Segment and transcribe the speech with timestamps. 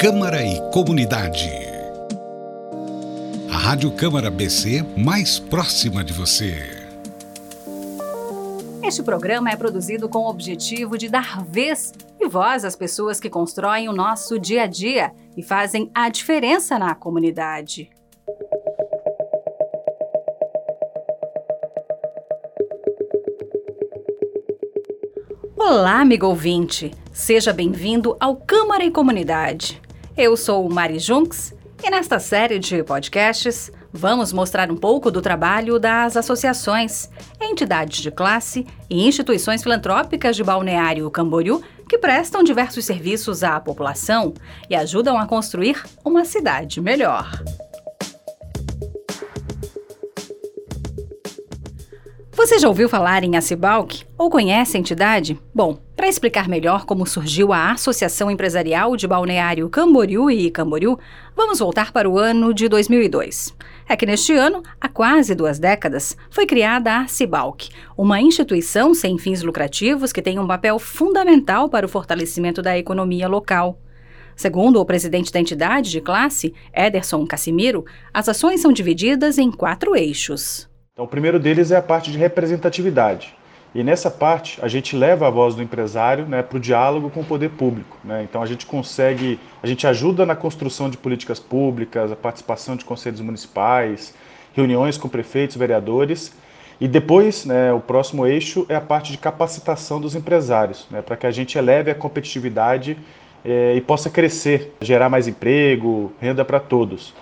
[0.00, 1.50] Câmara e Comunidade.
[3.52, 6.54] A Rádio Câmara BC mais próxima de você.
[8.82, 13.28] Este programa é produzido com o objetivo de dar vez e voz às pessoas que
[13.28, 17.90] constroem o nosso dia a dia e fazem a diferença na comunidade.
[25.54, 26.90] Olá, amigo ouvinte!
[27.12, 29.78] Seja bem-vindo ao Câmara e Comunidade.
[30.22, 35.78] Eu sou Mari Junks e nesta série de podcasts vamos mostrar um pouco do trabalho
[35.78, 37.08] das associações,
[37.40, 44.34] entidades de classe e instituições filantrópicas de Balneário Camboriú que prestam diversos serviços à população
[44.68, 47.42] e ajudam a construir uma cidade melhor.
[52.50, 55.38] Você já ouviu falar em Acibalc ou conhece a entidade?
[55.54, 60.98] Bom, para explicar melhor como surgiu a Associação Empresarial de Balneário Camboriú e Camboriú,
[61.36, 63.54] vamos voltar para o ano de 2002.
[63.88, 69.16] É que neste ano, há quase duas décadas, foi criada a Acibalc, uma instituição sem
[69.16, 73.78] fins lucrativos que tem um papel fundamental para o fortalecimento da economia local.
[74.34, 79.94] Segundo o presidente da entidade de classe, Ederson Cassimiro, as ações são divididas em quatro
[79.94, 80.68] eixos.
[81.00, 83.34] Então, o primeiro deles é a parte de representatividade.
[83.74, 87.20] E nessa parte, a gente leva a voz do empresário né, para o diálogo com
[87.20, 87.96] o poder público.
[88.04, 88.22] Né?
[88.22, 92.84] Então, a gente consegue, a gente ajuda na construção de políticas públicas, a participação de
[92.84, 94.14] conselhos municipais,
[94.52, 96.34] reuniões com prefeitos, vereadores.
[96.78, 101.16] E depois, né, o próximo eixo é a parte de capacitação dos empresários, né, para
[101.16, 102.98] que a gente eleve a competitividade
[103.42, 107.14] eh, e possa crescer, gerar mais emprego, renda para todos.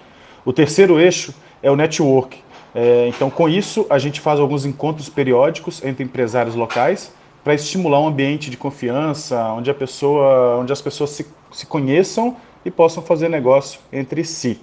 [0.44, 1.32] O terceiro eixo
[1.62, 2.42] é o network,
[2.80, 7.12] é, então, com isso, a gente faz alguns encontros periódicos entre empresários locais
[7.42, 12.36] para estimular um ambiente de confiança, onde, a pessoa, onde as pessoas se, se conheçam
[12.64, 14.60] e possam fazer negócio entre si.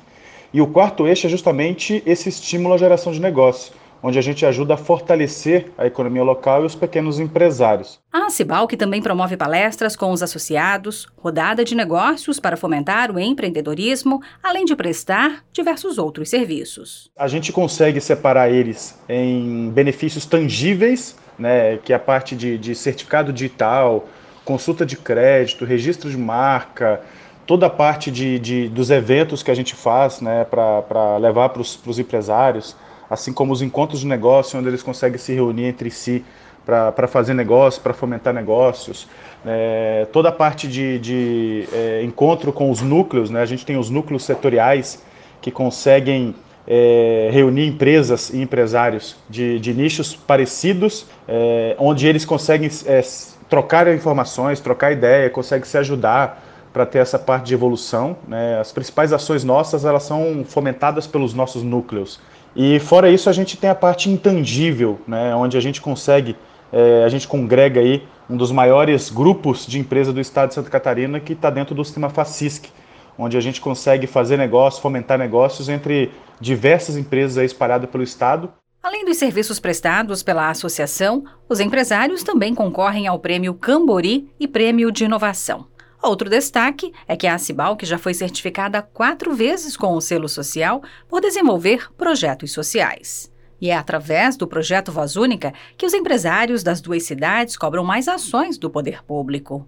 [0.53, 3.73] E o quarto eixo é justamente esse estímulo à geração de negócio
[4.05, 7.99] onde a gente ajuda a fortalecer a economia local e os pequenos empresários.
[8.13, 13.19] A Cibal que também promove palestras com os associados, rodada de negócios para fomentar o
[13.19, 17.09] empreendedorismo, além de prestar diversos outros serviços.
[17.17, 22.75] A gente consegue separar eles em benefícios tangíveis, né, que é a parte de, de
[22.75, 24.07] certificado digital,
[24.43, 27.01] consulta de crédito, registro de marca,
[27.47, 31.61] toda a parte de, de, dos eventos que a gente faz né, para levar para
[31.63, 32.75] os empresários
[33.09, 36.23] assim como os encontros de negócio, onde eles conseguem se reunir entre si
[36.65, 39.07] para fazer negócio, para fomentar negócios.
[39.45, 43.41] É, toda a parte de, de é, encontro com os núcleos, né?
[43.41, 45.03] a gente tem os núcleos setoriais
[45.39, 46.33] que conseguem
[46.67, 53.01] é, reunir empresas e empresários de, de nichos parecidos, é, onde eles conseguem é,
[53.47, 56.43] trocar informações, trocar ideia, conseguem se ajudar
[56.73, 58.17] para ter essa parte de evolução.
[58.27, 58.59] Né?
[58.59, 62.19] As principais ações nossas elas são fomentadas pelos nossos núcleos.
[62.55, 66.37] E fora isso, a gente tem a parte intangível, né, onde a gente consegue,
[66.71, 70.69] é, a gente congrega aí um dos maiores grupos de empresa do estado de Santa
[70.69, 72.69] Catarina que está dentro do sistema FACISC,
[73.17, 78.49] onde a gente consegue fazer negócios, fomentar negócios entre diversas empresas espalhadas pelo estado.
[78.81, 84.91] Além dos serviços prestados pela associação, os empresários também concorrem ao Prêmio Cambori e Prêmio
[84.91, 85.67] de Inovação.
[86.05, 90.29] Outro destaque é que a Cibal, que já foi certificada quatro vezes com o selo
[90.29, 93.33] social por desenvolver projetos sociais.
[93.59, 98.07] E é através do projeto Voz Única que os empresários das duas cidades cobram mais
[98.07, 99.67] ações do poder público.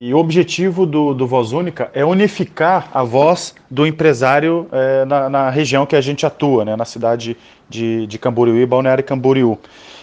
[0.00, 5.28] E o objetivo do, do Voz Única é unificar a voz do empresário é, na,
[5.28, 7.36] na, região que a gente atua, né, na cidade
[7.68, 9.58] de, de Camboriú e Balneário Camboriú.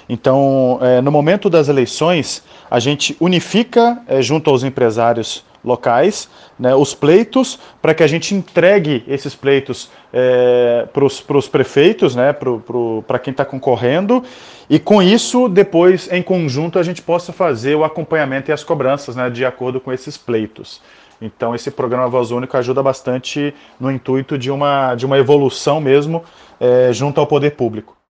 [0.08, 6.74] Então, é, no momento das eleições, a gente unifica é, junto aos empresários locais, né,
[6.74, 12.34] os pleitos, para que a gente entregue esses pleitos é, para os prefeitos, né,
[13.08, 14.24] para quem está concorrendo,
[14.70, 19.16] e com isso, depois, em conjunto, a gente possa fazer o acompanhamento e as cobranças
[19.16, 20.82] né, de acordo com esses pleitos.
[21.22, 26.24] Então, esse programa Voz Única ajuda bastante no intuito de uma, de uma evolução mesmo
[26.60, 28.01] é, junto ao poder público.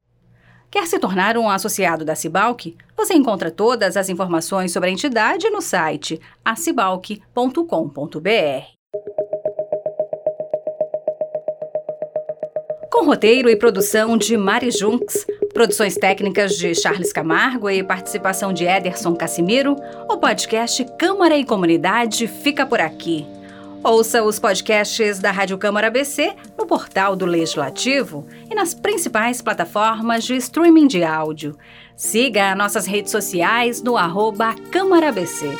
[0.72, 2.78] Quer se tornar um associado da Cibalc?
[2.96, 7.20] Você encontra todas as informações sobre a entidade no site acibalc.com.br.
[12.90, 18.64] Com roteiro e produção de Mari Junks, produções técnicas de Charles Camargo e participação de
[18.64, 19.76] Ederson Cassimiro,
[20.10, 23.28] o podcast Câmara e Comunidade fica por aqui.
[23.84, 30.24] Ouça os podcasts da Rádio Câmara BC no portal do Legislativo e nas principais plataformas
[30.24, 31.58] de streaming de áudio.
[31.96, 35.58] Siga nossas redes sociais no arroba Câmara BC.